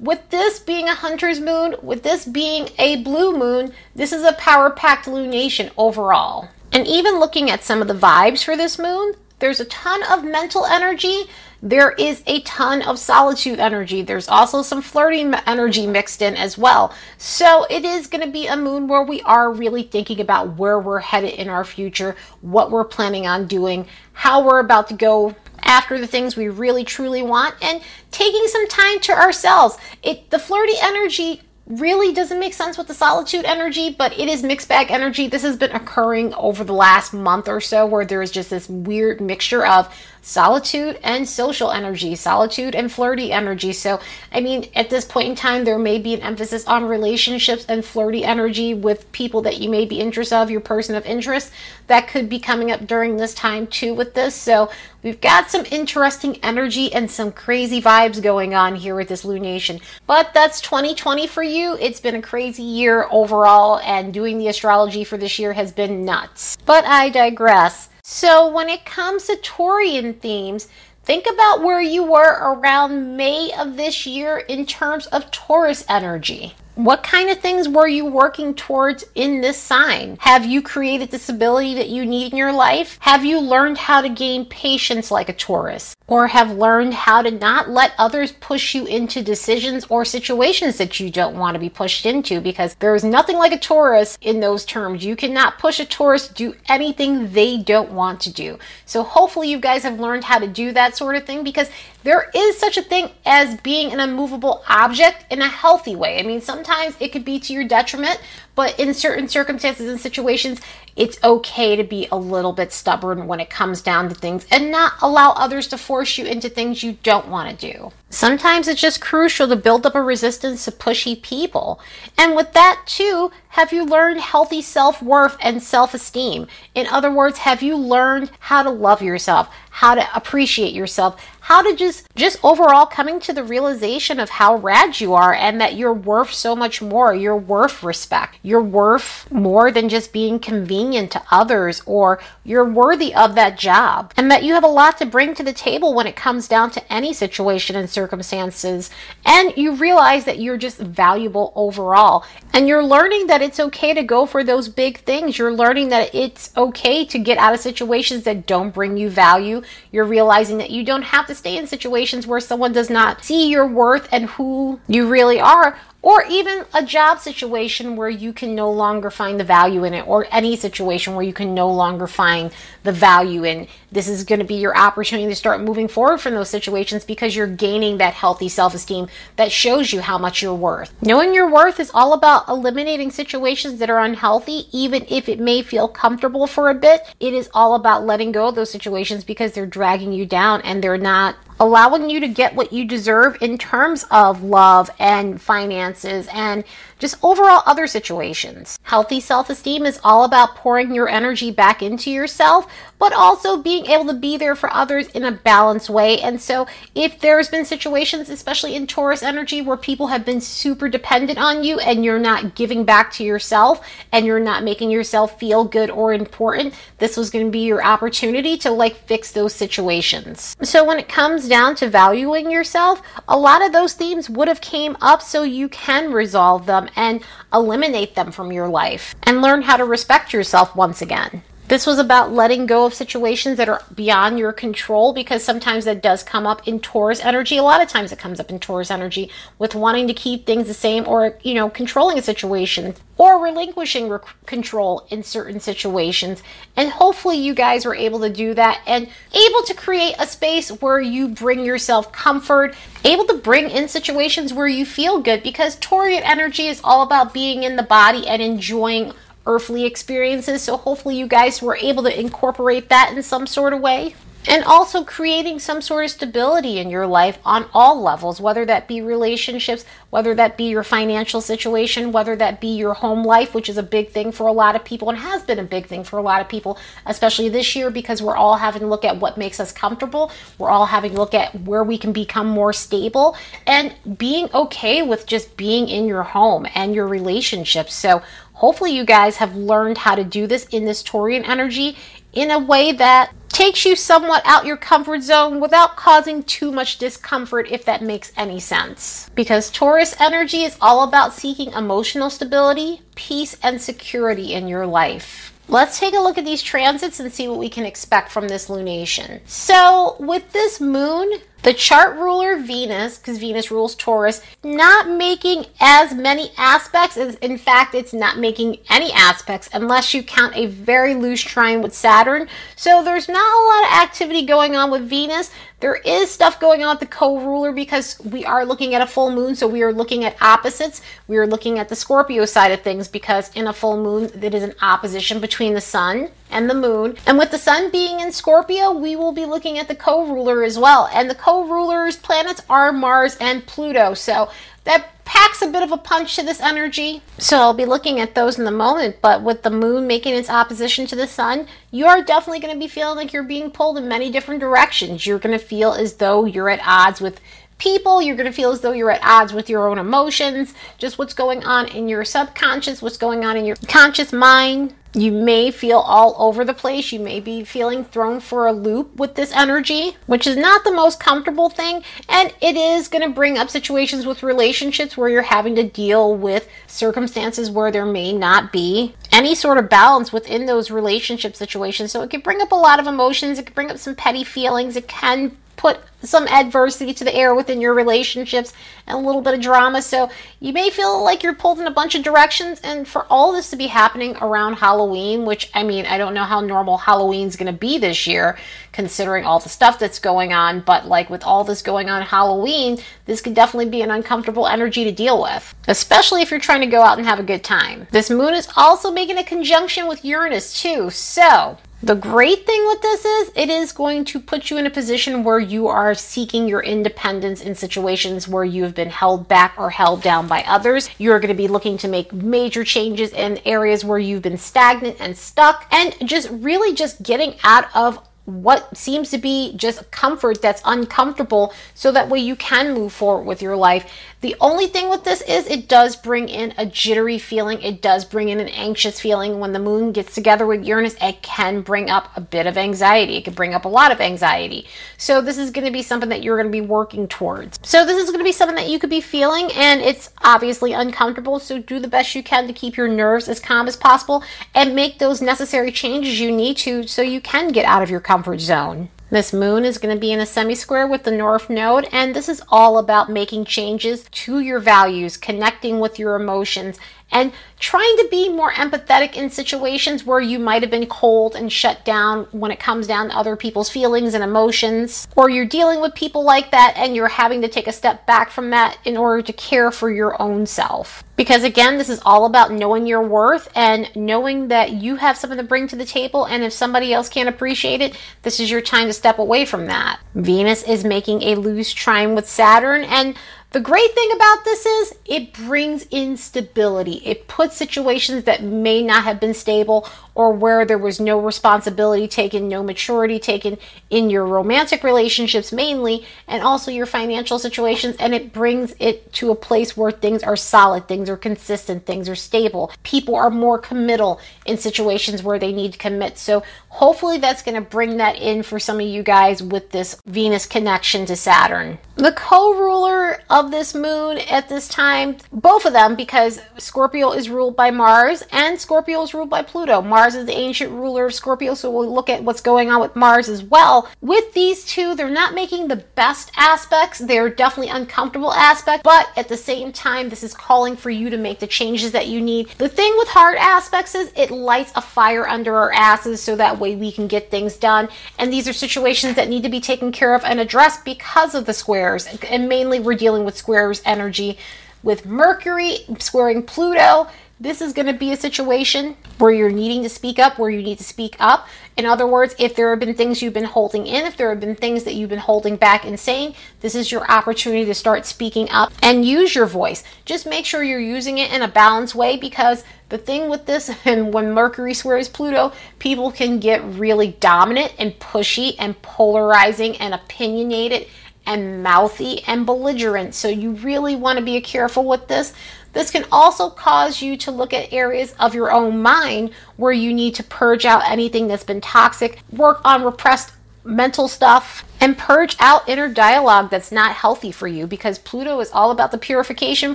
with 0.00 0.28
this 0.30 0.58
being 0.58 0.88
a 0.88 0.94
hunter's 0.94 1.38
moon, 1.38 1.76
with 1.82 2.02
this 2.02 2.24
being 2.24 2.68
a 2.78 3.02
blue 3.02 3.36
moon, 3.36 3.72
this 3.94 4.12
is 4.12 4.24
a 4.24 4.32
power 4.32 4.70
packed 4.70 5.06
lunation 5.06 5.70
overall. 5.78 6.48
And 6.72 6.86
even 6.86 7.20
looking 7.20 7.48
at 7.48 7.62
some 7.62 7.80
of 7.80 7.86
the 7.86 7.94
vibes 7.94 8.42
for 8.42 8.56
this 8.56 8.76
moon, 8.76 9.14
there's 9.38 9.60
a 9.60 9.64
ton 9.66 10.02
of 10.04 10.24
mental 10.24 10.64
energy. 10.64 11.24
There 11.62 11.92
is 11.92 12.22
a 12.26 12.40
ton 12.42 12.82
of 12.82 12.98
solitude 12.98 13.58
energy. 13.58 14.02
There's 14.02 14.28
also 14.28 14.62
some 14.62 14.82
flirting 14.82 15.34
energy 15.46 15.86
mixed 15.86 16.22
in 16.22 16.36
as 16.36 16.56
well. 16.56 16.94
So 17.18 17.66
it 17.68 17.84
is 17.84 18.06
going 18.06 18.24
to 18.24 18.30
be 18.30 18.46
a 18.46 18.56
moon 18.56 18.88
where 18.88 19.02
we 19.02 19.20
are 19.22 19.52
really 19.52 19.82
thinking 19.82 20.20
about 20.20 20.56
where 20.56 20.78
we're 20.78 21.00
headed 21.00 21.34
in 21.34 21.48
our 21.48 21.64
future, 21.64 22.16
what 22.40 22.70
we're 22.70 22.84
planning 22.84 23.26
on 23.26 23.46
doing, 23.46 23.86
how 24.12 24.44
we're 24.44 24.60
about 24.60 24.88
to 24.88 24.94
go 24.94 25.34
after 25.62 25.98
the 25.98 26.06
things 26.06 26.36
we 26.36 26.48
really 26.48 26.84
truly 26.84 27.22
want 27.22 27.54
and 27.60 27.82
taking 28.10 28.46
some 28.46 28.68
time 28.68 29.00
to 29.00 29.12
ourselves. 29.12 29.76
It 30.02 30.30
the 30.30 30.38
flirty 30.38 30.74
energy 30.80 31.42
really 31.66 32.12
doesn't 32.12 32.38
make 32.38 32.54
sense 32.54 32.78
with 32.78 32.86
the 32.86 32.94
solitude 32.94 33.44
energy, 33.44 33.94
but 33.96 34.16
it 34.18 34.28
is 34.28 34.42
mixed 34.42 34.68
bag 34.68 34.90
energy. 34.90 35.26
This 35.26 35.42
has 35.42 35.56
been 35.56 35.72
occurring 35.72 36.32
over 36.34 36.62
the 36.62 36.72
last 36.72 37.12
month 37.12 37.48
or 37.48 37.60
so 37.60 37.84
where 37.84 38.04
there 38.04 38.22
is 38.22 38.30
just 38.30 38.50
this 38.50 38.68
weird 38.68 39.20
mixture 39.20 39.66
of 39.66 39.92
solitude 40.26 40.98
and 41.04 41.26
social 41.26 41.70
energy, 41.70 42.16
solitude 42.16 42.74
and 42.74 42.90
flirty 42.90 43.30
energy. 43.30 43.72
So, 43.72 44.00
I 44.32 44.40
mean, 44.40 44.68
at 44.74 44.90
this 44.90 45.04
point 45.04 45.28
in 45.28 45.34
time, 45.36 45.64
there 45.64 45.78
may 45.78 45.98
be 45.98 46.14
an 46.14 46.20
emphasis 46.20 46.66
on 46.66 46.84
relationships 46.84 47.64
and 47.68 47.84
flirty 47.84 48.24
energy 48.24 48.74
with 48.74 49.10
people 49.12 49.40
that 49.42 49.60
you 49.60 49.70
may 49.70 49.84
be 49.84 50.00
interested 50.00 50.34
of, 50.34 50.50
your 50.50 50.60
person 50.60 50.96
of 50.96 51.06
interest. 51.06 51.52
That 51.86 52.08
could 52.08 52.28
be 52.28 52.40
coming 52.40 52.72
up 52.72 52.88
during 52.88 53.16
this 53.16 53.34
time 53.34 53.68
too 53.68 53.94
with 53.94 54.14
this. 54.14 54.34
So, 54.34 54.68
we've 55.04 55.20
got 55.20 55.48
some 55.48 55.64
interesting 55.70 56.38
energy 56.42 56.92
and 56.92 57.08
some 57.08 57.30
crazy 57.30 57.80
vibes 57.80 58.20
going 58.20 58.52
on 58.52 58.74
here 58.74 58.96
with 58.96 59.08
this 59.08 59.24
lunation. 59.24 59.80
But 60.08 60.34
that's 60.34 60.60
2020 60.60 61.28
for 61.28 61.44
you. 61.44 61.76
It's 61.80 62.00
been 62.00 62.16
a 62.16 62.22
crazy 62.22 62.64
year 62.64 63.06
overall, 63.12 63.78
and 63.78 64.12
doing 64.12 64.38
the 64.38 64.48
astrology 64.48 65.04
for 65.04 65.16
this 65.16 65.38
year 65.38 65.52
has 65.52 65.70
been 65.70 66.04
nuts. 66.04 66.56
But 66.66 66.84
I 66.84 67.10
digress. 67.10 67.90
So, 68.08 68.48
when 68.48 68.68
it 68.68 68.84
comes 68.84 69.24
to 69.24 69.34
Taurian 69.34 70.20
themes, 70.20 70.68
think 71.02 71.26
about 71.26 71.64
where 71.64 71.80
you 71.80 72.04
were 72.04 72.38
around 72.40 73.16
May 73.16 73.50
of 73.58 73.76
this 73.76 74.06
year 74.06 74.38
in 74.38 74.64
terms 74.64 75.06
of 75.06 75.32
Taurus 75.32 75.84
energy. 75.88 76.54
What 76.76 77.02
kind 77.02 77.30
of 77.30 77.40
things 77.40 77.68
were 77.68 77.88
you 77.88 78.06
working 78.06 78.54
towards 78.54 79.04
in 79.16 79.40
this 79.40 79.58
sign? 79.58 80.18
Have 80.20 80.46
you 80.46 80.62
created 80.62 81.10
this 81.10 81.28
ability 81.28 81.74
that 81.74 81.88
you 81.88 82.06
need 82.06 82.30
in 82.30 82.38
your 82.38 82.52
life? 82.52 82.96
Have 83.00 83.24
you 83.24 83.40
learned 83.40 83.78
how 83.78 84.02
to 84.02 84.08
gain 84.08 84.44
patience 84.44 85.10
like 85.10 85.28
a 85.28 85.32
Taurus? 85.32 85.96
Or 86.08 86.28
have 86.28 86.52
learned 86.52 86.94
how 86.94 87.22
to 87.22 87.30
not 87.32 87.68
let 87.68 87.92
others 87.98 88.30
push 88.30 88.74
you 88.74 88.86
into 88.86 89.22
decisions 89.22 89.84
or 89.88 90.04
situations 90.04 90.78
that 90.78 91.00
you 91.00 91.10
don't 91.10 91.36
want 91.36 91.56
to 91.56 91.58
be 91.58 91.68
pushed 91.68 92.06
into? 92.06 92.40
Because 92.40 92.76
there 92.76 92.94
is 92.94 93.02
nothing 93.02 93.36
like 93.36 93.52
a 93.52 93.58
Taurus 93.58 94.16
in 94.20 94.38
those 94.38 94.64
terms. 94.64 95.04
You 95.04 95.16
cannot 95.16 95.58
push 95.58 95.80
a 95.80 95.84
Taurus 95.84 96.28
to 96.28 96.34
do 96.34 96.54
anything 96.68 97.32
they 97.32 97.56
don't 97.58 97.90
want 97.90 98.20
to 98.20 98.32
do. 98.32 98.58
So 98.84 99.02
hopefully 99.02 99.50
you 99.50 99.58
guys 99.58 99.82
have 99.82 99.98
learned 99.98 100.24
how 100.24 100.38
to 100.38 100.46
do 100.46 100.72
that 100.72 100.96
sort 100.96 101.16
of 101.16 101.24
thing 101.24 101.42
because 101.42 101.68
there 102.04 102.30
is 102.32 102.56
such 102.56 102.76
a 102.76 102.82
thing 102.82 103.10
as 103.24 103.60
being 103.62 103.92
an 103.92 103.98
immovable 103.98 104.62
object 104.68 105.24
in 105.32 105.42
a 105.42 105.48
healthy 105.48 105.96
way. 105.96 106.20
I 106.20 106.22
mean, 106.22 106.40
sometimes 106.40 106.94
it 107.00 107.10
could 107.10 107.24
be 107.24 107.40
to 107.40 107.52
your 107.52 107.66
detriment, 107.66 108.20
but 108.56 108.80
in 108.80 108.92
certain 108.94 109.28
circumstances 109.28 109.88
and 109.88 110.00
situations, 110.00 110.60
it's 110.96 111.22
okay 111.22 111.76
to 111.76 111.84
be 111.84 112.08
a 112.10 112.16
little 112.16 112.54
bit 112.54 112.72
stubborn 112.72 113.26
when 113.26 113.38
it 113.38 113.50
comes 113.50 113.82
down 113.82 114.08
to 114.08 114.14
things 114.14 114.46
and 114.50 114.72
not 114.72 114.94
allow 115.02 115.32
others 115.32 115.68
to 115.68 115.78
force 115.78 116.16
you 116.16 116.24
into 116.24 116.48
things 116.48 116.82
you 116.82 116.96
don't 117.02 117.28
want 117.28 117.50
to 117.50 117.72
do. 117.72 117.92
Sometimes 118.08 118.66
it's 118.66 118.80
just 118.80 119.00
crucial 119.00 119.46
to 119.46 119.56
build 119.56 119.84
up 119.84 119.94
a 119.94 120.02
resistance 120.02 120.64
to 120.64 120.72
pushy 120.72 121.20
people. 121.20 121.80
And 122.16 122.34
with 122.34 122.52
that, 122.54 122.82
too, 122.86 123.30
have 123.48 123.74
you 123.74 123.84
learned 123.84 124.20
healthy 124.20 124.62
self 124.62 125.02
worth 125.02 125.36
and 125.40 125.62
self 125.62 125.92
esteem? 125.92 126.46
In 126.74 126.86
other 126.86 127.12
words, 127.12 127.38
have 127.38 127.62
you 127.62 127.76
learned 127.76 128.30
how 128.38 128.62
to 128.62 128.70
love 128.70 129.02
yourself, 129.02 129.50
how 129.70 129.94
to 129.94 130.16
appreciate 130.16 130.72
yourself, 130.72 131.22
how 131.46 131.62
to 131.62 131.76
just, 131.76 132.12
just 132.16 132.36
overall 132.42 132.86
coming 132.86 133.20
to 133.20 133.32
the 133.32 133.44
realization 133.44 134.18
of 134.18 134.28
how 134.28 134.56
rad 134.56 135.00
you 135.00 135.14
are 135.14 135.32
and 135.32 135.60
that 135.60 135.76
you're 135.76 135.94
worth 135.94 136.32
so 136.32 136.56
much 136.56 136.82
more. 136.82 137.14
You're 137.14 137.36
worth 137.36 137.84
respect. 137.84 138.40
You're 138.42 138.60
worth 138.60 139.30
more 139.30 139.70
than 139.70 139.88
just 139.88 140.12
being 140.12 140.40
convenient 140.40 141.12
to 141.12 141.22
others 141.30 141.82
or 141.86 142.20
you're 142.42 142.64
worthy 142.64 143.14
of 143.14 143.36
that 143.36 143.56
job. 143.56 144.12
And 144.16 144.28
that 144.28 144.42
you 144.42 144.54
have 144.54 144.64
a 144.64 144.66
lot 144.66 144.98
to 144.98 145.06
bring 145.06 145.34
to 145.34 145.44
the 145.44 145.52
table 145.52 145.94
when 145.94 146.08
it 146.08 146.16
comes 146.16 146.48
down 146.48 146.72
to 146.72 146.92
any 146.92 147.12
situation 147.12 147.76
and 147.76 147.88
circumstances. 147.88 148.90
And 149.24 149.56
you 149.56 149.76
realize 149.76 150.24
that 150.24 150.40
you're 150.40 150.56
just 150.56 150.78
valuable 150.78 151.52
overall. 151.54 152.24
And 152.54 152.66
you're 152.66 152.82
learning 152.82 153.28
that 153.28 153.40
it's 153.40 153.60
okay 153.60 153.94
to 153.94 154.02
go 154.02 154.26
for 154.26 154.42
those 154.42 154.68
big 154.68 154.98
things. 154.98 155.38
You're 155.38 155.52
learning 155.52 155.90
that 155.90 156.12
it's 156.12 156.50
okay 156.56 157.04
to 157.04 157.20
get 157.20 157.38
out 157.38 157.54
of 157.54 157.60
situations 157.60 158.24
that 158.24 158.46
don't 158.46 158.74
bring 158.74 158.96
you 158.96 159.10
value. 159.10 159.62
You're 159.92 160.06
realizing 160.06 160.58
that 160.58 160.70
you 160.70 160.82
don't 160.82 161.02
have 161.02 161.28
to 161.28 161.35
stay 161.36 161.56
in 161.56 161.66
situations 161.66 162.26
where 162.26 162.40
someone 162.40 162.72
does 162.72 162.90
not 162.90 163.24
see 163.24 163.48
your 163.48 163.66
worth 163.66 164.08
and 164.12 164.26
who 164.26 164.80
you 164.88 165.08
really 165.08 165.40
are 165.40 165.78
or 166.06 166.22
even 166.30 166.64
a 166.72 166.84
job 166.84 167.18
situation 167.18 167.96
where 167.96 168.08
you 168.08 168.32
can 168.32 168.54
no 168.54 168.70
longer 168.70 169.10
find 169.10 169.40
the 169.40 169.44
value 169.44 169.82
in 169.82 169.92
it, 169.92 170.06
or 170.06 170.24
any 170.30 170.54
situation 170.54 171.16
where 171.16 171.24
you 171.24 171.32
can 171.32 171.52
no 171.52 171.68
longer 171.68 172.06
find 172.06 172.52
the 172.84 172.92
value 172.92 173.42
in. 173.42 173.66
This 173.90 174.06
is 174.06 174.22
going 174.22 174.38
to 174.38 174.44
be 174.44 174.54
your 174.54 174.78
opportunity 174.78 175.28
to 175.28 175.34
start 175.34 175.62
moving 175.62 175.88
forward 175.88 176.18
from 176.18 176.34
those 176.34 176.48
situations 176.48 177.04
because 177.04 177.34
you're 177.34 177.48
gaining 177.48 177.98
that 177.98 178.14
healthy 178.14 178.48
self 178.48 178.72
esteem 178.72 179.08
that 179.34 179.50
shows 179.50 179.92
you 179.92 180.00
how 180.00 180.16
much 180.16 180.42
you're 180.42 180.54
worth. 180.54 180.94
Knowing 181.02 181.34
your 181.34 181.50
worth 181.50 181.80
is 181.80 181.90
all 181.92 182.12
about 182.12 182.48
eliminating 182.48 183.10
situations 183.10 183.80
that 183.80 183.90
are 183.90 183.98
unhealthy, 183.98 184.68
even 184.70 185.04
if 185.08 185.28
it 185.28 185.40
may 185.40 185.60
feel 185.60 185.88
comfortable 185.88 186.46
for 186.46 186.70
a 186.70 186.74
bit. 186.74 187.00
It 187.18 187.34
is 187.34 187.50
all 187.52 187.74
about 187.74 188.06
letting 188.06 188.30
go 188.30 188.46
of 188.46 188.54
those 188.54 188.70
situations 188.70 189.24
because 189.24 189.50
they're 189.50 189.66
dragging 189.66 190.12
you 190.12 190.24
down 190.24 190.62
and 190.62 190.84
they're 190.84 190.98
not 190.98 191.34
allowing 191.58 192.10
you 192.10 192.20
to 192.20 192.28
get 192.28 192.54
what 192.54 192.72
you 192.72 192.84
deserve 192.84 193.36
in 193.40 193.58
terms 193.58 194.04
of 194.10 194.42
love 194.42 194.90
and 194.98 195.40
finances 195.40 196.28
and 196.32 196.64
just 196.98 197.22
overall 197.22 197.62
other 197.66 197.86
situations. 197.86 198.78
Healthy 198.82 199.20
self 199.20 199.50
esteem 199.50 199.84
is 199.84 200.00
all 200.02 200.24
about 200.24 200.56
pouring 200.56 200.94
your 200.94 201.08
energy 201.08 201.50
back 201.50 201.82
into 201.82 202.10
yourself, 202.10 202.72
but 202.98 203.12
also 203.12 203.58
being 203.58 203.86
able 203.86 204.06
to 204.06 204.14
be 204.14 204.36
there 204.36 204.56
for 204.56 204.72
others 204.72 205.08
in 205.08 205.24
a 205.24 205.32
balanced 205.32 205.90
way. 205.90 206.20
And 206.20 206.40
so, 206.40 206.66
if 206.94 207.20
there's 207.20 207.50
been 207.50 207.64
situations, 207.64 208.30
especially 208.30 208.74
in 208.74 208.86
Taurus 208.86 209.22
energy, 209.22 209.60
where 209.60 209.76
people 209.76 210.06
have 210.06 210.24
been 210.24 210.40
super 210.40 210.88
dependent 210.88 211.38
on 211.38 211.62
you 211.62 211.78
and 211.80 212.04
you're 212.04 212.18
not 212.18 212.54
giving 212.54 212.84
back 212.84 213.12
to 213.12 213.24
yourself 213.24 213.86
and 214.12 214.24
you're 214.24 214.40
not 214.40 214.64
making 214.64 214.90
yourself 214.90 215.38
feel 215.38 215.64
good 215.64 215.90
or 215.90 216.14
important, 216.14 216.74
this 216.98 217.16
was 217.16 217.30
going 217.30 217.44
to 217.44 217.50
be 217.50 217.60
your 217.60 217.84
opportunity 217.84 218.56
to 218.58 218.70
like 218.70 218.96
fix 219.06 219.32
those 219.32 219.54
situations. 219.54 220.56
So, 220.62 220.84
when 220.84 220.98
it 220.98 221.08
comes 221.08 221.45
down 221.48 221.74
to 221.76 221.88
valuing 221.88 222.50
yourself, 222.50 223.02
a 223.28 223.36
lot 223.36 223.64
of 223.64 223.72
those 223.72 223.94
themes 223.94 224.30
would 224.30 224.48
have 224.48 224.60
came 224.60 224.96
up 225.00 225.22
so 225.22 225.42
you 225.42 225.68
can 225.68 226.12
resolve 226.12 226.66
them 226.66 226.88
and 226.96 227.22
eliminate 227.52 228.14
them 228.14 228.32
from 228.32 228.52
your 228.52 228.68
life 228.68 229.14
and 229.22 229.42
learn 229.42 229.62
how 229.62 229.76
to 229.76 229.84
respect 229.84 230.32
yourself 230.32 230.74
once 230.76 231.02
again. 231.02 231.42
This 231.68 231.84
was 231.84 231.98
about 231.98 232.32
letting 232.32 232.66
go 232.66 232.86
of 232.86 232.94
situations 232.94 233.56
that 233.56 233.68
are 233.68 233.82
beyond 233.92 234.38
your 234.38 234.52
control 234.52 235.12
because 235.12 235.42
sometimes 235.42 235.84
that 235.84 236.00
does 236.00 236.22
come 236.22 236.46
up 236.46 236.66
in 236.68 236.78
Taurus 236.78 237.20
energy. 237.20 237.56
A 237.56 237.62
lot 237.64 237.82
of 237.82 237.88
times 237.88 238.12
it 238.12 238.20
comes 238.20 238.38
up 238.38 238.50
in 238.50 238.60
Taurus 238.60 238.88
energy 238.88 239.30
with 239.58 239.74
wanting 239.74 240.06
to 240.06 240.14
keep 240.14 240.46
things 240.46 240.68
the 240.68 240.74
same 240.74 241.08
or, 241.08 241.36
you 241.42 241.54
know, 241.54 241.68
controlling 241.68 242.18
a 242.18 242.22
situation 242.22 242.94
or 243.18 243.42
relinquishing 243.42 244.08
rec- 244.08 244.46
control 244.46 245.08
in 245.10 245.24
certain 245.24 245.58
situations. 245.58 246.40
And 246.76 246.88
hopefully 246.88 247.38
you 247.38 247.52
guys 247.52 247.84
were 247.84 247.96
able 247.96 248.20
to 248.20 248.30
do 248.30 248.54
that 248.54 248.80
and 248.86 249.08
able 249.32 249.62
to 249.64 249.74
create 249.74 250.14
a 250.20 250.26
space 250.28 250.70
where 250.70 251.00
you 251.00 251.26
bring 251.26 251.64
yourself 251.64 252.12
comfort, 252.12 252.76
able 253.02 253.24
to 253.24 253.38
bring 253.38 253.70
in 253.70 253.88
situations 253.88 254.52
where 254.52 254.68
you 254.68 254.86
feel 254.86 255.20
good 255.20 255.42
because 255.42 255.76
Taurian 255.78 256.22
energy 256.22 256.68
is 256.68 256.80
all 256.84 257.02
about 257.02 257.34
being 257.34 257.64
in 257.64 257.74
the 257.74 257.82
body 257.82 258.28
and 258.28 258.40
enjoying 258.40 259.12
earthly 259.46 259.84
experiences. 259.84 260.62
So 260.62 260.76
hopefully 260.76 261.16
you 261.16 261.26
guys 261.26 261.62
were 261.62 261.76
able 261.76 262.02
to 262.04 262.20
incorporate 262.20 262.88
that 262.88 263.12
in 263.14 263.22
some 263.22 263.46
sort 263.46 263.72
of 263.72 263.80
way. 263.80 264.14
And 264.48 264.62
also 264.64 265.04
creating 265.04 265.58
some 265.58 265.82
sort 265.82 266.04
of 266.04 266.10
stability 266.10 266.78
in 266.78 266.88
your 266.88 267.06
life 267.06 267.38
on 267.44 267.68
all 267.74 268.00
levels, 268.00 268.40
whether 268.40 268.64
that 268.64 268.86
be 268.86 269.00
relationships, 269.00 269.84
whether 270.10 270.34
that 270.34 270.56
be 270.56 270.64
your 270.64 270.84
financial 270.84 271.40
situation, 271.40 272.12
whether 272.12 272.36
that 272.36 272.60
be 272.60 272.76
your 272.76 272.94
home 272.94 273.24
life, 273.24 273.54
which 273.54 273.68
is 273.68 273.76
a 273.76 273.82
big 273.82 274.10
thing 274.10 274.30
for 274.30 274.46
a 274.46 274.52
lot 274.52 274.76
of 274.76 274.84
people 274.84 275.10
and 275.10 275.18
has 275.18 275.42
been 275.42 275.58
a 275.58 275.64
big 275.64 275.86
thing 275.86 276.04
for 276.04 276.18
a 276.18 276.22
lot 276.22 276.40
of 276.40 276.48
people, 276.48 276.78
especially 277.06 277.48
this 277.48 277.74
year 277.74 277.90
because 277.90 278.22
we're 278.22 278.36
all 278.36 278.56
having 278.56 278.80
to 278.80 278.86
look 278.86 279.04
at 279.04 279.18
what 279.18 279.36
makes 279.36 279.58
us 279.58 279.72
comfortable. 279.72 280.30
We're 280.58 280.70
all 280.70 280.86
having 280.86 281.12
to 281.12 281.18
look 281.18 281.34
at 281.34 281.62
where 281.62 281.82
we 281.82 281.98
can 281.98 282.12
become 282.12 282.46
more 282.46 282.72
stable 282.72 283.36
and 283.66 283.94
being 284.16 284.48
okay 284.54 285.02
with 285.02 285.26
just 285.26 285.56
being 285.56 285.88
in 285.88 286.06
your 286.06 286.22
home 286.22 286.66
and 286.74 286.94
your 286.94 287.08
relationships. 287.08 287.94
So 287.94 288.22
Hopefully, 288.56 288.92
you 288.92 289.04
guys 289.04 289.36
have 289.36 289.54
learned 289.54 289.98
how 289.98 290.14
to 290.14 290.24
do 290.24 290.46
this 290.46 290.64
in 290.68 290.86
this 290.86 291.02
Taurian 291.02 291.46
energy 291.46 291.94
in 292.32 292.50
a 292.50 292.58
way 292.58 292.90
that 292.90 293.30
takes 293.56 293.86
you 293.86 293.96
somewhat 293.96 294.42
out 294.44 294.66
your 294.66 294.76
comfort 294.76 295.22
zone 295.22 295.60
without 295.60 295.96
causing 295.96 296.42
too 296.42 296.70
much 296.70 296.98
discomfort, 296.98 297.66
if 297.70 297.86
that 297.86 298.02
makes 298.02 298.30
any 298.36 298.60
sense. 298.60 299.30
Because 299.34 299.70
Taurus 299.70 300.14
energy 300.20 300.64
is 300.64 300.76
all 300.78 301.02
about 301.08 301.32
seeking 301.32 301.72
emotional 301.72 302.28
stability, 302.28 303.00
peace, 303.14 303.56
and 303.62 303.80
security 303.80 304.52
in 304.52 304.68
your 304.68 304.86
life. 304.86 305.54
Let's 305.68 305.98
take 305.98 306.12
a 306.12 306.20
look 306.20 306.36
at 306.36 306.44
these 306.44 306.62
transits 306.62 307.18
and 307.18 307.32
see 307.32 307.48
what 307.48 307.58
we 307.58 307.70
can 307.70 307.86
expect 307.86 308.30
from 308.30 308.46
this 308.46 308.68
lunation. 308.68 309.40
So, 309.46 310.16
with 310.20 310.52
this 310.52 310.78
moon, 310.78 311.32
the 311.66 311.74
chart 311.74 312.16
ruler 312.16 312.58
Venus, 312.58 313.18
because 313.18 313.38
Venus 313.38 313.72
rules 313.72 313.96
Taurus, 313.96 314.40
not 314.62 315.08
making 315.08 315.66
as 315.80 316.14
many 316.14 316.52
aspects. 316.56 317.16
As, 317.16 317.34
in 317.36 317.58
fact, 317.58 317.92
it's 317.92 318.12
not 318.12 318.38
making 318.38 318.76
any 318.88 319.10
aspects 319.10 319.68
unless 319.72 320.14
you 320.14 320.22
count 320.22 320.54
a 320.54 320.66
very 320.66 321.16
loose 321.16 321.42
trine 321.42 321.82
with 321.82 321.92
Saturn. 321.92 322.46
So 322.76 323.02
there's 323.02 323.28
not 323.28 323.34
a 323.34 323.66
lot 323.66 323.84
of 323.84 324.08
activity 324.08 324.46
going 324.46 324.76
on 324.76 324.92
with 324.92 325.10
Venus. 325.10 325.50
There 325.78 325.96
is 325.96 326.30
stuff 326.30 326.58
going 326.58 326.82
on 326.82 326.94
with 326.94 327.00
the 327.00 327.06
co 327.14 327.38
ruler 327.38 327.70
because 327.70 328.18
we 328.20 328.46
are 328.46 328.64
looking 328.64 328.94
at 328.94 329.02
a 329.02 329.06
full 329.06 329.30
moon, 329.30 329.54
so 329.54 329.66
we 329.66 329.82
are 329.82 329.92
looking 329.92 330.24
at 330.24 330.40
opposites. 330.40 331.02
We 331.28 331.36
are 331.36 331.46
looking 331.46 331.78
at 331.78 331.90
the 331.90 331.94
Scorpio 331.94 332.46
side 332.46 332.72
of 332.72 332.80
things 332.80 333.08
because 333.08 333.54
in 333.54 333.66
a 333.66 333.74
full 333.74 334.02
moon, 334.02 334.30
it 334.42 334.54
is 334.54 334.62
an 334.62 334.74
opposition 334.80 335.38
between 335.38 335.74
the 335.74 335.82
sun 335.82 336.30
and 336.50 336.70
the 336.70 336.74
moon. 336.74 337.18
And 337.26 337.36
with 337.36 337.50
the 337.50 337.58
sun 337.58 337.90
being 337.90 338.20
in 338.20 338.32
Scorpio, 338.32 338.92
we 338.92 339.16
will 339.16 339.32
be 339.32 339.44
looking 339.44 339.78
at 339.78 339.86
the 339.86 339.94
co 339.94 340.26
ruler 340.26 340.64
as 340.64 340.78
well. 340.78 341.10
And 341.12 341.28
the 341.28 341.34
co 341.34 341.66
rulers 341.66 342.16
planets 342.16 342.62
are 342.70 342.90
Mars 342.90 343.36
and 343.38 343.66
Pluto. 343.66 344.14
So 344.14 344.50
that 344.86 345.24
packs 345.24 345.60
a 345.60 345.66
bit 345.66 345.82
of 345.82 345.92
a 345.92 345.98
punch 345.98 346.36
to 346.36 346.42
this 346.42 346.60
energy. 346.60 347.20
So 347.38 347.58
I'll 347.58 347.74
be 347.74 347.84
looking 347.84 348.20
at 348.20 348.34
those 348.34 348.58
in 348.58 348.64
the 348.64 348.70
moment. 348.70 349.16
But 349.20 349.42
with 349.42 349.62
the 349.62 349.70
moon 349.70 350.06
making 350.06 350.34
its 350.34 350.48
opposition 350.48 351.06
to 351.08 351.16
the 351.16 351.26
sun, 351.26 351.66
you 351.90 352.06
are 352.06 352.22
definitely 352.22 352.60
going 352.60 352.72
to 352.72 352.80
be 352.80 352.88
feeling 352.88 353.16
like 353.16 353.32
you're 353.32 353.42
being 353.42 353.70
pulled 353.70 353.98
in 353.98 354.08
many 354.08 354.30
different 354.30 354.60
directions. 354.60 355.26
You're 355.26 355.40
going 355.40 355.58
to 355.58 355.64
feel 355.64 355.92
as 355.92 356.14
though 356.14 356.44
you're 356.44 356.70
at 356.70 356.80
odds 356.86 357.20
with 357.20 357.40
people. 357.78 358.22
You're 358.22 358.36
going 358.36 358.50
to 358.50 358.52
feel 358.52 358.70
as 358.70 358.80
though 358.80 358.92
you're 358.92 359.10
at 359.10 359.24
odds 359.24 359.52
with 359.52 359.68
your 359.68 359.88
own 359.88 359.98
emotions, 359.98 360.72
just 360.96 361.18
what's 361.18 361.34
going 361.34 361.64
on 361.64 361.88
in 361.88 362.08
your 362.08 362.24
subconscious, 362.24 363.02
what's 363.02 363.18
going 363.18 363.44
on 363.44 363.56
in 363.56 363.66
your 363.66 363.76
conscious 363.88 364.32
mind. 364.32 364.94
You 365.16 365.32
may 365.32 365.70
feel 365.70 366.00
all 366.00 366.36
over 366.38 366.62
the 366.62 366.74
place. 366.74 367.10
You 367.10 367.20
may 367.20 367.40
be 367.40 367.64
feeling 367.64 368.04
thrown 368.04 368.38
for 368.38 368.66
a 368.66 368.72
loop 368.72 369.16
with 369.16 369.34
this 369.34 369.50
energy, 369.50 370.14
which 370.26 370.46
is 370.46 370.58
not 370.58 370.84
the 370.84 370.92
most 370.92 371.18
comfortable 371.18 371.70
thing. 371.70 372.02
And 372.28 372.52
it 372.60 372.76
is 372.76 373.08
going 373.08 373.26
to 373.26 373.34
bring 373.34 373.56
up 373.56 373.70
situations 373.70 374.26
with 374.26 374.42
relationships 374.42 375.16
where 375.16 375.30
you're 375.30 375.40
having 375.40 375.74
to 375.76 375.84
deal 375.84 376.36
with 376.36 376.68
circumstances 376.86 377.70
where 377.70 377.90
there 377.90 378.04
may 378.04 378.34
not 378.34 378.72
be 378.72 379.14
any 379.32 379.54
sort 379.54 379.78
of 379.78 379.88
balance 379.88 380.34
within 380.34 380.66
those 380.66 380.90
relationship 380.90 381.56
situations. 381.56 382.12
So 382.12 382.20
it 382.20 382.28
can 382.28 382.42
bring 382.42 382.60
up 382.60 382.72
a 382.72 382.76
lot 382.76 383.00
of 383.00 383.06
emotions. 383.06 383.58
It 383.58 383.64
can 383.64 383.74
bring 383.74 383.90
up 383.90 383.96
some 383.96 384.16
petty 384.16 384.44
feelings. 384.44 384.96
It 384.96 385.08
can 385.08 385.56
put 385.76 386.00
some 386.22 386.48
adversity 386.48 387.14
to 387.14 387.24
the 387.24 387.34
air 387.34 387.54
within 387.54 387.80
your 387.80 387.94
relationships 387.94 388.72
and 389.06 389.16
a 389.16 389.20
little 389.20 389.42
bit 389.42 389.54
of 389.54 389.60
drama. 389.60 390.02
So 390.02 390.30
you 390.60 390.72
may 390.72 390.90
feel 390.90 391.22
like 391.22 391.42
you're 391.42 391.54
pulled 391.54 391.78
in 391.78 391.86
a 391.86 391.90
bunch 391.90 392.14
of 392.14 392.22
directions. 392.22 392.80
And 392.82 393.06
for 393.06 393.26
all 393.30 393.52
this 393.52 393.70
to 393.70 393.76
be 393.76 393.86
happening 393.86 394.36
around 394.38 394.74
Halloween, 394.74 395.44
which 395.44 395.70
I 395.74 395.82
mean, 395.82 396.06
I 396.06 396.18
don't 396.18 396.34
know 396.34 396.44
how 396.44 396.60
normal 396.60 396.98
Halloween's 396.98 397.56
going 397.56 397.72
to 397.72 397.78
be 397.78 397.98
this 397.98 398.26
year, 398.26 398.58
considering 398.92 399.44
all 399.44 399.60
the 399.60 399.68
stuff 399.68 399.98
that's 399.98 400.18
going 400.18 400.52
on. 400.52 400.80
But 400.80 401.06
like 401.06 401.30
with 401.30 401.44
all 401.44 401.64
this 401.64 401.82
going 401.82 402.08
on 402.08 402.22
Halloween, 402.22 402.98
this 403.26 403.40
could 403.40 403.54
definitely 403.54 403.90
be 403.90 404.02
an 404.02 404.10
uncomfortable 404.10 404.66
energy 404.66 405.04
to 405.04 405.12
deal 405.12 405.42
with, 405.42 405.74
especially 405.88 406.42
if 406.42 406.50
you're 406.50 406.60
trying 406.60 406.80
to 406.80 406.86
go 406.86 407.02
out 407.02 407.18
and 407.18 407.26
have 407.26 407.38
a 407.38 407.44
good 407.44 407.62
time. 407.62 408.06
This 408.10 408.30
moon 408.30 408.54
is 408.54 408.68
also 408.76 409.10
making 409.12 409.38
a 409.38 409.44
conjunction 409.44 410.08
with 410.08 410.24
Uranus 410.24 410.80
too. 410.80 411.10
So 411.10 411.78
the 412.02 412.14
great 412.14 412.66
thing 412.66 412.86
with 412.86 413.00
this 413.00 413.24
is 413.24 413.52
it 413.56 413.70
is 413.70 413.90
going 413.92 414.26
to 414.26 414.38
put 414.38 414.70
you 414.70 414.76
in 414.76 414.86
a 414.86 414.90
position 414.90 415.44
where 415.44 415.58
you 415.58 415.88
are 415.88 416.14
seeking 416.14 416.68
your 416.68 416.82
independence 416.82 417.62
in 417.62 417.74
situations 417.74 418.46
where 418.46 418.64
you 418.64 418.82
have 418.82 418.94
been 418.94 419.08
held 419.08 419.48
back 419.48 419.74
or 419.78 419.88
held 419.88 420.22
down 420.22 420.46
by 420.46 420.62
others. 420.68 421.08
You're 421.16 421.40
going 421.40 421.48
to 421.48 421.54
be 421.54 421.68
looking 421.68 421.96
to 421.98 422.08
make 422.08 422.34
major 422.34 422.84
changes 422.84 423.32
in 423.32 423.60
areas 423.64 424.04
where 424.04 424.18
you've 424.18 424.42
been 424.42 424.58
stagnant 424.58 425.16
and 425.20 425.36
stuck 425.36 425.86
and 425.90 426.14
just 426.28 426.50
really 426.50 426.94
just 426.94 427.22
getting 427.22 427.54
out 427.64 427.86
of 427.96 428.20
what 428.44 428.96
seems 428.96 429.30
to 429.30 429.38
be 429.38 429.74
just 429.76 430.08
comfort 430.10 430.62
that's 430.62 430.80
uncomfortable 430.84 431.74
so 431.94 432.12
that 432.12 432.28
way 432.28 432.38
you 432.38 432.54
can 432.56 432.94
move 432.94 433.12
forward 433.12 433.44
with 433.44 433.60
your 433.60 433.76
life. 433.76 434.12
The 434.42 434.54
only 434.60 434.86
thing 434.86 435.08
with 435.08 435.24
this 435.24 435.40
is 435.42 435.66
it 435.66 435.88
does 435.88 436.14
bring 436.14 436.50
in 436.50 436.74
a 436.76 436.84
jittery 436.84 437.38
feeling. 437.38 437.80
It 437.80 438.02
does 438.02 438.24
bring 438.26 438.50
in 438.50 438.60
an 438.60 438.68
anxious 438.68 439.18
feeling. 439.18 439.60
When 439.60 439.72
the 439.72 439.78
moon 439.78 440.12
gets 440.12 440.34
together 440.34 440.66
with 440.66 440.84
Uranus, 440.84 441.16
it 441.22 441.40
can 441.40 441.80
bring 441.80 442.10
up 442.10 442.30
a 442.36 442.42
bit 442.42 442.66
of 442.66 442.76
anxiety. 442.76 443.36
It 443.36 443.44
can 443.44 443.54
bring 443.54 443.72
up 443.72 443.86
a 443.86 443.88
lot 443.88 444.12
of 444.12 444.20
anxiety. 444.20 444.86
So 445.16 445.40
this 445.40 445.56
is 445.56 445.70
going 445.70 445.86
to 445.86 445.90
be 445.90 446.02
something 446.02 446.28
that 446.28 446.42
you're 446.42 446.56
going 446.56 446.70
to 446.70 446.82
be 446.82 446.86
working 446.86 447.28
towards. 447.28 447.78
So 447.82 448.04
this 448.04 448.22
is 448.22 448.28
going 448.28 448.40
to 448.40 448.44
be 448.44 448.52
something 448.52 448.76
that 448.76 448.90
you 448.90 448.98
could 448.98 449.10
be 449.10 449.22
feeling 449.22 449.70
and 449.74 450.02
it's 450.02 450.30
obviously 450.42 450.92
uncomfortable. 450.92 451.58
So 451.58 451.80
do 451.80 451.98
the 451.98 452.06
best 452.06 452.34
you 452.34 452.42
can 452.42 452.66
to 452.66 452.74
keep 452.74 452.96
your 452.96 453.08
nerves 453.08 453.48
as 453.48 453.58
calm 453.58 453.88
as 453.88 453.96
possible 453.96 454.44
and 454.74 454.94
make 454.94 455.18
those 455.18 455.40
necessary 455.40 455.90
changes 455.90 456.38
you 456.38 456.52
need 456.52 456.76
to 456.78 457.06
so 457.06 457.22
you 457.22 457.40
can 457.40 457.68
get 457.68 457.86
out 457.86 458.02
of 458.02 458.10
your 458.10 458.20
comfort 458.20 458.60
zone. 458.60 459.08
This 459.28 459.52
moon 459.52 459.84
is 459.84 459.98
going 459.98 460.14
to 460.14 460.20
be 460.20 460.30
in 460.30 460.38
a 460.38 460.46
semi 460.46 460.76
square 460.76 461.04
with 461.04 461.24
the 461.24 461.32
North 461.32 461.68
Node, 461.68 462.08
and 462.12 462.32
this 462.32 462.48
is 462.48 462.62
all 462.68 462.96
about 462.96 463.28
making 463.28 463.64
changes 463.64 464.24
to 464.30 464.60
your 464.60 464.78
values, 464.78 465.36
connecting 465.36 465.98
with 465.98 466.16
your 466.16 466.36
emotions, 466.36 466.96
and 467.32 467.52
trying 467.78 468.16
to 468.16 468.28
be 468.30 468.48
more 468.48 468.72
empathetic 468.72 469.36
in 469.36 469.50
situations 469.50 470.24
where 470.24 470.40
you 470.40 470.58
might 470.58 470.82
have 470.82 470.90
been 470.90 471.06
cold 471.06 471.54
and 471.54 471.72
shut 471.72 472.04
down 472.04 472.44
when 472.52 472.70
it 472.70 472.80
comes 472.80 473.06
down 473.06 473.28
to 473.28 473.36
other 473.36 473.56
people's 473.56 473.90
feelings 473.90 474.34
and 474.34 474.42
emotions, 474.42 475.28
or 475.36 475.50
you're 475.50 475.66
dealing 475.66 476.00
with 476.00 476.14
people 476.14 476.44
like 476.44 476.70
that 476.70 476.94
and 476.96 477.14
you're 477.14 477.28
having 477.28 477.60
to 477.62 477.68
take 477.68 477.86
a 477.86 477.92
step 477.92 478.26
back 478.26 478.50
from 478.50 478.70
that 478.70 478.98
in 479.04 479.16
order 479.16 479.42
to 479.42 479.52
care 479.52 479.90
for 479.90 480.10
your 480.10 480.40
own 480.40 480.64
self. 480.66 481.24
Because 481.36 481.64
again, 481.64 481.98
this 481.98 482.08
is 482.08 482.22
all 482.24 482.46
about 482.46 482.72
knowing 482.72 483.06
your 483.06 483.20
worth 483.20 483.68
and 483.74 484.10
knowing 484.16 484.68
that 484.68 484.92
you 484.92 485.16
have 485.16 485.36
something 485.36 485.58
to 485.58 485.64
bring 485.64 485.86
to 485.88 485.96
the 485.96 486.06
table, 486.06 486.46
and 486.46 486.62
if 486.62 486.72
somebody 486.72 487.12
else 487.12 487.28
can't 487.28 487.48
appreciate 487.48 488.00
it, 488.00 488.16
this 488.42 488.58
is 488.58 488.70
your 488.70 488.80
time 488.80 489.08
to 489.08 489.12
step 489.12 489.38
away 489.38 489.66
from 489.66 489.86
that. 489.86 490.20
Venus 490.34 490.82
is 490.84 491.04
making 491.04 491.42
a 491.42 491.56
loose 491.56 491.92
trine 491.92 492.34
with 492.34 492.48
Saturn, 492.48 493.04
and 493.04 493.36
the 493.72 493.80
great 493.80 494.14
thing 494.14 494.30
about 494.34 494.64
this 494.64 494.86
is 494.86 495.14
it 495.26 495.52
brings 495.52 496.06
in 496.10 496.36
stability. 496.36 497.20
It 497.24 497.48
puts 497.48 497.76
situations 497.76 498.44
that 498.44 498.62
may 498.62 499.02
not 499.02 499.24
have 499.24 499.40
been 499.40 499.54
stable 499.54 500.08
or 500.34 500.52
where 500.52 500.86
there 500.86 500.96
was 500.96 501.18
no 501.18 501.40
responsibility 501.40 502.28
taken, 502.28 502.68
no 502.68 502.82
maturity 502.82 503.38
taken 503.38 503.76
in 504.08 504.30
your 504.30 504.46
romantic 504.46 505.02
relationships 505.02 505.72
mainly, 505.72 506.24
and 506.46 506.62
also 506.62 506.90
your 506.90 507.06
financial 507.06 507.58
situations. 507.58 508.16
And 508.18 508.34
it 508.34 508.52
brings 508.52 508.94
it 509.00 509.32
to 509.34 509.50
a 509.50 509.56
place 509.56 509.96
where 509.96 510.12
things 510.12 510.42
are 510.42 510.56
solid, 510.56 511.08
things 511.08 511.28
are 511.28 511.36
consistent, 511.36 512.06
things 512.06 512.28
are 512.28 512.36
stable. 512.36 512.92
People 513.02 513.34
are 513.34 513.50
more 513.50 513.78
committal 513.78 514.40
in 514.64 514.78
situations 514.78 515.42
where 515.42 515.58
they 515.58 515.72
need 515.72 515.94
to 515.94 515.98
commit. 515.98 516.38
So 516.38 516.62
hopefully 516.88 517.38
that's 517.38 517.62
going 517.62 517.74
to 517.74 517.90
bring 517.90 518.18
that 518.18 518.36
in 518.36 518.62
for 518.62 518.78
some 518.78 519.00
of 519.00 519.06
you 519.06 519.22
guys 519.22 519.62
with 519.62 519.90
this 519.90 520.20
Venus 520.24 520.66
connection 520.66 521.26
to 521.26 521.34
Saturn. 521.36 521.98
The 522.16 522.32
co 522.32 522.72
ruler 522.72 523.42
of 523.50 523.70
this 523.70 523.94
moon 523.94 524.38
at 524.38 524.70
this 524.70 524.88
time, 524.88 525.36
both 525.52 525.84
of 525.84 525.92
them, 525.92 526.16
because 526.16 526.62
Scorpio 526.78 527.32
is 527.32 527.50
ruled 527.50 527.76
by 527.76 527.90
Mars 527.90 528.42
and 528.52 528.80
Scorpio 528.80 529.22
is 529.22 529.34
ruled 529.34 529.50
by 529.50 529.60
Pluto. 529.60 530.00
Mars 530.00 530.34
is 530.34 530.46
the 530.46 530.56
ancient 530.56 530.92
ruler 530.92 531.26
of 531.26 531.34
Scorpio, 531.34 531.74
so 531.74 531.90
we'll 531.90 532.12
look 532.12 532.30
at 532.30 532.42
what's 532.42 532.62
going 532.62 532.90
on 532.90 533.02
with 533.02 533.16
Mars 533.16 533.50
as 533.50 533.62
well. 533.62 534.08
With 534.22 534.54
these 534.54 534.86
two, 534.86 535.14
they're 535.14 535.28
not 535.28 535.52
making 535.52 535.88
the 535.88 535.96
best 535.96 536.50
aspects. 536.56 537.18
They're 537.18 537.50
definitely 537.50 537.92
uncomfortable 537.92 538.52
aspects, 538.54 539.02
but 539.04 539.28
at 539.36 539.48
the 539.48 539.56
same 539.58 539.92
time, 539.92 540.30
this 540.30 540.42
is 540.42 540.54
calling 540.54 540.96
for 540.96 541.10
you 541.10 541.28
to 541.28 541.36
make 541.36 541.58
the 541.58 541.66
changes 541.66 542.12
that 542.12 542.28
you 542.28 542.40
need. 542.40 542.70
The 542.78 542.88
thing 542.88 543.12
with 543.18 543.28
hard 543.28 543.58
aspects 543.58 544.14
is 544.14 544.32
it 544.34 544.50
lights 544.50 544.92
a 544.96 545.02
fire 545.02 545.46
under 545.46 545.76
our 545.76 545.92
asses 545.92 546.42
so 546.42 546.56
that 546.56 546.78
way 546.78 546.96
we 546.96 547.12
can 547.12 547.26
get 547.26 547.50
things 547.50 547.76
done. 547.76 548.08
And 548.38 548.50
these 548.50 548.66
are 548.66 548.72
situations 548.72 549.36
that 549.36 549.50
need 549.50 549.64
to 549.64 549.68
be 549.68 549.80
taken 549.80 550.12
care 550.12 550.34
of 550.34 550.44
and 550.44 550.60
addressed 550.60 551.04
because 551.04 551.54
of 551.54 551.66
the 551.66 551.74
squares. 552.06 552.40
And 552.50 552.68
mainly 552.68 553.00
we're 553.00 553.14
dealing 553.14 553.44
with 553.44 553.56
squares 553.56 554.02
energy 554.04 554.58
with 555.02 555.26
Mercury 555.26 555.98
squaring 556.18 556.62
Pluto 556.62 557.28
this 557.58 557.80
is 557.80 557.94
going 557.94 558.06
to 558.06 558.12
be 558.12 558.32
a 558.32 558.36
situation 558.36 559.16
where 559.38 559.50
you're 559.50 559.70
needing 559.70 560.02
to 560.02 560.10
speak 560.10 560.38
up, 560.38 560.58
where 560.58 560.68
you 560.68 560.82
need 560.82 560.98
to 560.98 561.04
speak 561.04 561.36
up. 561.40 561.66
In 561.96 562.04
other 562.04 562.26
words, 562.26 562.54
if 562.58 562.76
there 562.76 562.90
have 562.90 563.00
been 563.00 563.14
things 563.14 563.40
you've 563.40 563.54
been 563.54 563.64
holding 563.64 564.06
in, 564.06 564.26
if 564.26 564.36
there 564.36 564.50
have 564.50 564.60
been 564.60 564.74
things 564.74 565.04
that 565.04 565.14
you've 565.14 565.30
been 565.30 565.38
holding 565.38 565.76
back 565.76 566.04
and 566.04 566.20
saying, 566.20 566.54
this 566.80 566.94
is 566.94 567.10
your 567.10 567.30
opportunity 567.30 567.86
to 567.86 567.94
start 567.94 568.26
speaking 568.26 568.68
up 568.68 568.92
and 569.02 569.24
use 569.24 569.54
your 569.54 569.64
voice. 569.64 570.04
Just 570.26 570.46
make 570.46 570.66
sure 570.66 570.82
you're 570.82 571.00
using 571.00 571.38
it 571.38 571.50
in 571.50 571.62
a 571.62 571.68
balanced 571.68 572.14
way 572.14 572.36
because 572.36 572.84
the 573.08 573.16
thing 573.16 573.48
with 573.48 573.64
this, 573.64 573.90
and 574.04 574.34
when 574.34 574.52
Mercury 574.52 574.92
squares 574.92 575.28
Pluto, 575.28 575.72
people 575.98 576.30
can 576.30 576.58
get 576.60 576.84
really 576.84 577.28
dominant 577.40 577.94
and 577.98 578.18
pushy 578.18 578.74
and 578.78 579.00
polarizing 579.00 579.96
and 579.96 580.12
opinionated 580.12 581.06
and 581.46 581.82
mouthy 581.82 582.42
and 582.44 582.66
belligerent. 582.66 583.34
So 583.34 583.48
you 583.48 583.72
really 583.72 584.16
want 584.16 584.38
to 584.38 584.44
be 584.44 584.60
careful 584.60 585.04
with 585.04 585.28
this. 585.28 585.52
This 585.92 586.10
can 586.10 586.26
also 586.30 586.68
cause 586.68 587.22
you 587.22 587.38
to 587.38 587.50
look 587.50 587.72
at 587.72 587.92
areas 587.92 588.34
of 588.38 588.54
your 588.54 588.70
own 588.70 589.00
mind 589.00 589.52
where 589.76 589.92
you 589.92 590.12
need 590.12 590.34
to 590.34 590.42
purge 590.42 590.84
out 590.84 591.08
anything 591.08 591.48
that's 591.48 591.64
been 591.64 591.80
toxic, 591.80 592.40
work 592.52 592.82
on 592.84 593.02
repressed 593.02 593.52
mental 593.82 594.28
stuff, 594.28 594.84
and 595.00 595.16
purge 595.16 595.56
out 595.60 595.88
inner 595.88 596.08
dialogue 596.08 596.70
that's 596.70 596.90
not 596.90 597.12
healthy 597.12 597.52
for 597.52 597.68
you 597.68 597.86
because 597.86 598.18
Pluto 598.18 598.60
is 598.60 598.70
all 598.72 598.90
about 598.90 599.10
the 599.10 599.18
purification 599.18 599.94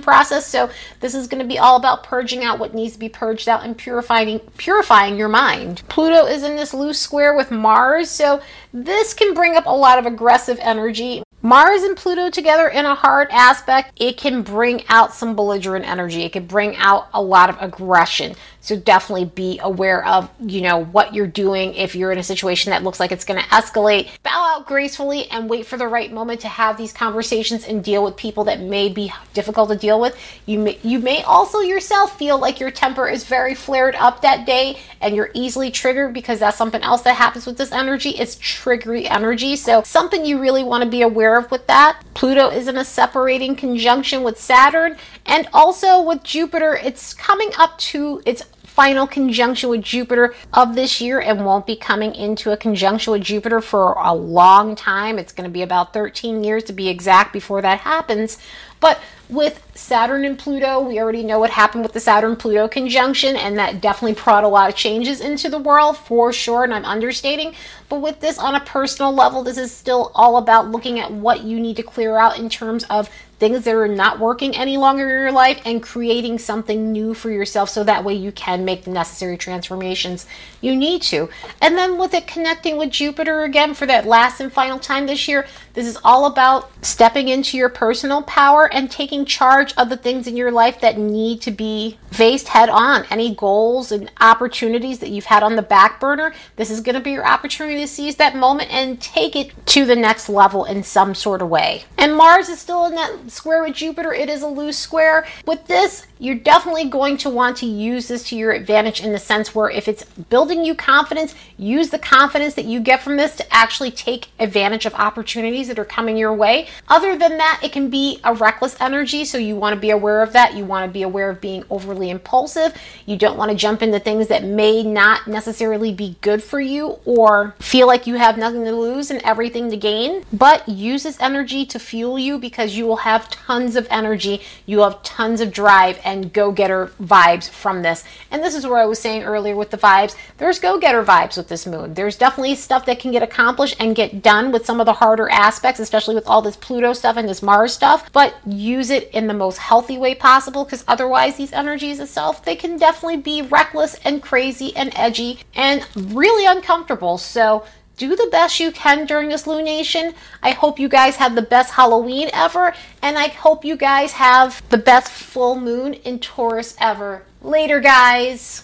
process. 0.00 0.46
So 0.46 0.70
this 1.00 1.14
is 1.14 1.28
going 1.28 1.42
to 1.42 1.48
be 1.48 1.58
all 1.58 1.76
about 1.76 2.02
purging 2.02 2.42
out 2.42 2.58
what 2.58 2.74
needs 2.74 2.94
to 2.94 2.98
be 2.98 3.08
purged 3.08 3.48
out 3.48 3.64
and 3.64 3.76
purifying 3.76 4.40
purifying 4.56 5.16
your 5.16 5.28
mind. 5.28 5.82
Pluto 5.88 6.26
is 6.26 6.42
in 6.42 6.56
this 6.56 6.74
loose 6.74 6.98
square 6.98 7.36
with 7.36 7.50
Mars, 7.50 8.10
so 8.10 8.40
this 8.72 9.14
can 9.14 9.34
bring 9.34 9.56
up 9.56 9.66
a 9.66 9.70
lot 9.70 9.98
of 9.98 10.06
aggressive 10.06 10.58
energy. 10.60 11.22
Mars 11.44 11.82
and 11.82 11.96
Pluto 11.96 12.30
together 12.30 12.68
in 12.68 12.86
a 12.86 12.94
hard 12.94 13.28
aspect, 13.32 14.00
it 14.00 14.16
can 14.16 14.42
bring 14.42 14.84
out 14.88 15.12
some 15.12 15.34
belligerent 15.34 15.84
energy. 15.84 16.22
It 16.22 16.32
can 16.32 16.46
bring 16.46 16.76
out 16.76 17.08
a 17.12 17.20
lot 17.20 17.50
of 17.50 17.56
aggression. 17.60 18.36
So 18.62 18.76
definitely 18.76 19.24
be 19.24 19.58
aware 19.60 20.06
of, 20.06 20.30
you 20.40 20.60
know, 20.60 20.84
what 20.84 21.12
you're 21.12 21.26
doing 21.26 21.74
if 21.74 21.96
you're 21.96 22.12
in 22.12 22.18
a 22.18 22.22
situation 22.22 22.70
that 22.70 22.84
looks 22.84 23.00
like 23.00 23.10
it's 23.10 23.24
going 23.24 23.42
to 23.42 23.48
escalate. 23.48 24.08
Bow 24.22 24.56
out 24.56 24.66
gracefully 24.66 25.28
and 25.30 25.50
wait 25.50 25.66
for 25.66 25.76
the 25.76 25.88
right 25.88 26.12
moment 26.12 26.40
to 26.42 26.48
have 26.48 26.78
these 26.78 26.92
conversations 26.92 27.64
and 27.64 27.82
deal 27.82 28.04
with 28.04 28.16
people 28.16 28.44
that 28.44 28.60
may 28.60 28.88
be 28.88 29.12
difficult 29.34 29.68
to 29.70 29.76
deal 29.76 30.00
with. 30.00 30.16
You 30.46 30.60
may, 30.60 30.78
you 30.84 31.00
may 31.00 31.24
also 31.24 31.58
yourself 31.58 32.16
feel 32.16 32.38
like 32.38 32.60
your 32.60 32.70
temper 32.70 33.08
is 33.08 33.24
very 33.24 33.56
flared 33.56 33.96
up 33.96 34.22
that 34.22 34.46
day 34.46 34.78
and 35.00 35.16
you're 35.16 35.30
easily 35.34 35.72
triggered 35.72 36.14
because 36.14 36.38
that's 36.38 36.56
something 36.56 36.82
else 36.82 37.02
that 37.02 37.16
happens 37.16 37.46
with 37.46 37.58
this 37.58 37.72
energy. 37.72 38.10
It's 38.10 38.36
triggery 38.36 39.10
energy. 39.10 39.56
So 39.56 39.82
something 39.82 40.24
you 40.24 40.38
really 40.38 40.62
want 40.62 40.84
to 40.84 40.88
be 40.88 41.02
aware 41.02 41.36
of 41.36 41.50
with 41.50 41.66
that. 41.66 42.00
Pluto 42.14 42.48
is 42.48 42.68
in 42.68 42.76
a 42.76 42.84
separating 42.84 43.56
conjunction 43.56 44.22
with 44.22 44.38
Saturn 44.38 44.96
and 45.26 45.48
also 45.52 46.00
with 46.00 46.22
Jupiter. 46.22 46.74
It's 46.76 47.12
coming 47.12 47.50
up 47.58 47.76
to 47.78 48.22
its 48.24 48.44
final 48.82 49.06
conjunction 49.06 49.70
with 49.70 49.80
Jupiter 49.80 50.34
of 50.52 50.74
this 50.74 51.00
year 51.00 51.20
and 51.20 51.46
won't 51.46 51.66
be 51.66 51.76
coming 51.76 52.12
into 52.16 52.50
a 52.50 52.56
conjunction 52.56 53.12
with 53.12 53.22
Jupiter 53.22 53.60
for 53.60 53.92
a 53.92 54.12
long 54.12 54.74
time. 54.74 55.20
It's 55.20 55.32
going 55.32 55.48
to 55.48 55.52
be 55.52 55.62
about 55.62 55.92
13 55.92 56.42
years 56.42 56.64
to 56.64 56.72
be 56.72 56.88
exact 56.88 57.32
before 57.32 57.62
that 57.62 57.78
happens. 57.78 58.38
But 58.80 58.98
with 59.28 59.62
Saturn 59.82 60.24
and 60.24 60.38
Pluto, 60.38 60.80
we 60.80 61.00
already 61.00 61.24
know 61.24 61.40
what 61.40 61.50
happened 61.50 61.82
with 61.82 61.92
the 61.92 62.00
Saturn 62.00 62.36
Pluto 62.36 62.68
conjunction, 62.68 63.36
and 63.36 63.58
that 63.58 63.80
definitely 63.80 64.20
brought 64.22 64.44
a 64.44 64.48
lot 64.48 64.70
of 64.70 64.76
changes 64.76 65.20
into 65.20 65.48
the 65.48 65.58
world 65.58 65.98
for 65.98 66.32
sure. 66.32 66.62
And 66.62 66.72
I'm 66.72 66.84
understating, 66.84 67.54
but 67.88 68.00
with 68.00 68.20
this 68.20 68.38
on 68.38 68.54
a 68.54 68.60
personal 68.60 69.12
level, 69.12 69.42
this 69.42 69.58
is 69.58 69.72
still 69.72 70.12
all 70.14 70.36
about 70.36 70.70
looking 70.70 71.00
at 71.00 71.10
what 71.10 71.42
you 71.42 71.58
need 71.58 71.76
to 71.76 71.82
clear 71.82 72.16
out 72.16 72.38
in 72.38 72.48
terms 72.48 72.84
of 72.84 73.10
things 73.42 73.64
that 73.64 73.74
are 73.74 73.88
not 73.88 74.20
working 74.20 74.54
any 74.54 74.76
longer 74.76 75.02
in 75.02 75.20
your 75.20 75.32
life 75.32 75.60
and 75.64 75.82
creating 75.82 76.38
something 76.38 76.92
new 76.92 77.12
for 77.12 77.28
yourself 77.28 77.68
so 77.68 77.82
that 77.82 78.04
way 78.04 78.14
you 78.14 78.30
can 78.30 78.64
make 78.64 78.84
the 78.84 78.90
necessary 78.90 79.36
transformations 79.36 80.26
you 80.60 80.76
need 80.76 81.02
to. 81.02 81.28
And 81.60 81.76
then 81.76 81.98
with 81.98 82.14
it 82.14 82.28
connecting 82.28 82.76
with 82.76 82.90
Jupiter 82.90 83.42
again 83.42 83.74
for 83.74 83.84
that 83.86 84.06
last 84.06 84.40
and 84.40 84.52
final 84.52 84.78
time 84.78 85.08
this 85.08 85.26
year, 85.26 85.44
this 85.74 85.88
is 85.88 85.98
all 86.04 86.26
about 86.26 86.70
stepping 86.84 87.26
into 87.26 87.56
your 87.56 87.68
personal 87.68 88.22
power 88.22 88.72
and 88.72 88.88
taking 88.88 89.24
charge 89.24 89.71
of 89.72 89.88
the 89.88 89.96
things 89.96 90.26
in 90.26 90.36
your 90.36 90.50
life 90.50 90.80
that 90.80 90.98
need 90.98 91.40
to 91.42 91.50
be 91.50 91.98
faced 92.10 92.48
head 92.48 92.68
on. 92.68 93.04
Any 93.10 93.34
goals 93.34 93.92
and 93.92 94.10
opportunities 94.20 94.98
that 95.00 95.10
you've 95.10 95.24
had 95.24 95.42
on 95.42 95.56
the 95.56 95.62
back 95.62 96.00
burner, 96.00 96.32
this 96.56 96.70
is 96.70 96.80
going 96.80 96.94
to 96.94 97.00
be 97.00 97.12
your 97.12 97.26
opportunity 97.26 97.80
to 97.80 97.88
seize 97.88 98.16
that 98.16 98.36
moment 98.36 98.72
and 98.72 99.00
take 99.00 99.36
it 99.36 99.52
to 99.66 99.84
the 99.84 99.96
next 99.96 100.28
level 100.28 100.64
in 100.64 100.82
some 100.82 101.14
sort 101.14 101.42
of 101.42 101.48
way. 101.48 101.84
And 101.98 102.16
Mars 102.16 102.48
is 102.48 102.58
still 102.58 102.86
in 102.86 102.94
that 102.94 103.30
square 103.30 103.62
with 103.62 103.74
Jupiter. 103.74 104.12
It 104.12 104.28
is 104.28 104.42
a 104.42 104.48
loose 104.48 104.78
square. 104.78 105.26
With 105.46 105.66
this, 105.66 106.06
you're 106.18 106.36
definitely 106.36 106.88
going 106.88 107.16
to 107.18 107.30
want 107.30 107.56
to 107.58 107.66
use 107.66 108.08
this 108.08 108.22
to 108.28 108.36
your 108.36 108.52
advantage 108.52 109.00
in 109.00 109.12
the 109.12 109.18
sense 109.18 109.54
where 109.54 109.70
if 109.70 109.88
it's 109.88 110.04
building 110.04 110.64
you 110.64 110.74
confidence, 110.74 111.34
use 111.56 111.90
the 111.90 111.98
confidence 111.98 112.54
that 112.54 112.64
you 112.64 112.80
get 112.80 113.02
from 113.02 113.16
this 113.16 113.34
to 113.36 113.54
actually 113.54 113.90
take 113.90 114.28
advantage 114.38 114.86
of 114.86 114.94
opportunities 114.94 115.68
that 115.68 115.78
are 115.78 115.84
coming 115.84 116.16
your 116.16 116.32
way. 116.32 116.68
Other 116.88 117.18
than 117.18 117.38
that, 117.38 117.60
it 117.62 117.72
can 117.72 117.90
be 117.90 118.20
a 118.22 118.34
reckless 118.34 118.76
energy, 118.80 119.24
so 119.24 119.38
you 119.52 119.58
want 119.58 119.74
to 119.74 119.80
be 119.80 119.90
aware 119.90 120.22
of 120.22 120.32
that. 120.32 120.54
You 120.54 120.64
want 120.64 120.88
to 120.88 120.92
be 120.92 121.02
aware 121.02 121.28
of 121.28 121.42
being 121.42 121.62
overly 121.68 122.08
impulsive. 122.08 122.74
You 123.04 123.18
don't 123.18 123.36
want 123.36 123.50
to 123.50 123.56
jump 123.56 123.82
into 123.82 124.00
things 124.00 124.28
that 124.28 124.44
may 124.44 124.82
not 124.82 125.26
necessarily 125.26 125.92
be 125.92 126.16
good 126.22 126.42
for 126.42 126.58
you 126.58 126.98
or 127.04 127.54
feel 127.58 127.86
like 127.86 128.06
you 128.06 128.14
have 128.14 128.38
nothing 128.38 128.64
to 128.64 128.72
lose 128.72 129.10
and 129.10 129.20
everything 129.24 129.70
to 129.70 129.76
gain. 129.76 130.24
But 130.32 130.66
use 130.66 131.02
this 131.02 131.20
energy 131.20 131.66
to 131.66 131.78
fuel 131.78 132.18
you 132.18 132.38
because 132.38 132.76
you 132.76 132.86
will 132.86 132.96
have 132.96 133.28
tons 133.28 133.76
of 133.76 133.86
energy, 133.90 134.40
you 134.64 134.80
have 134.80 135.02
tons 135.02 135.42
of 135.42 135.52
drive 135.52 136.00
and 136.02 136.32
go 136.32 136.50
getter 136.50 136.92
vibes 137.00 137.50
from 137.50 137.82
this. 137.82 138.04
And 138.30 138.42
this 138.42 138.54
is 138.54 138.66
where 138.66 138.78
I 138.78 138.86
was 138.86 138.98
saying 138.98 139.24
earlier 139.24 139.54
with 139.54 139.70
the 139.70 139.76
vibes 139.76 140.16
there's 140.38 140.58
go 140.58 140.78
getter 140.78 141.04
vibes 141.04 141.36
with 141.36 141.48
this 141.48 141.66
moon. 141.66 141.94
There's 141.94 142.16
definitely 142.16 142.54
stuff 142.54 142.86
that 142.86 142.98
can 142.98 143.12
get 143.12 143.22
accomplished 143.22 143.76
and 143.78 143.94
get 143.94 144.22
done 144.22 144.52
with 144.52 144.66
some 144.66 144.80
of 144.80 144.86
the 144.86 144.92
harder 144.92 145.28
aspects, 145.28 145.80
especially 145.80 146.14
with 146.14 146.26
all 146.26 146.42
this 146.42 146.56
Pluto 146.56 146.92
stuff 146.92 147.16
and 147.16 147.28
this 147.28 147.42
Mars 147.42 147.72
stuff, 147.72 148.10
but 148.12 148.34
use 148.46 148.90
it 148.90 149.10
in 149.10 149.26
the 149.26 149.34
most 149.42 149.58
healthy 149.58 149.98
way 149.98 150.14
possible 150.14 150.64
because 150.64 150.84
otherwise, 150.86 151.36
these 151.36 151.52
energies 151.52 152.00
itself, 152.00 152.44
they 152.44 152.56
can 152.56 152.76
definitely 152.76 153.18
be 153.18 153.42
reckless 153.42 153.94
and 154.04 154.22
crazy 154.22 154.74
and 154.76 154.92
edgy 154.96 155.40
and 155.54 155.86
really 155.96 156.46
uncomfortable. 156.46 157.18
So, 157.18 157.64
do 157.96 158.16
the 158.16 158.28
best 158.32 158.58
you 158.58 158.72
can 158.72 159.06
during 159.06 159.28
this 159.28 159.46
lunation. 159.46 160.14
I 160.42 160.50
hope 160.50 160.80
you 160.80 160.88
guys 160.88 161.16
have 161.16 161.34
the 161.34 161.48
best 161.54 161.72
Halloween 161.72 162.30
ever, 162.32 162.74
and 163.00 163.16
I 163.16 163.28
hope 163.28 163.64
you 163.64 163.76
guys 163.76 164.12
have 164.12 164.60
the 164.70 164.78
best 164.78 165.08
full 165.08 165.54
moon 165.60 165.94
in 165.94 166.18
Taurus 166.18 166.74
ever. 166.80 167.22
Later, 167.42 167.80
guys. 167.80 168.60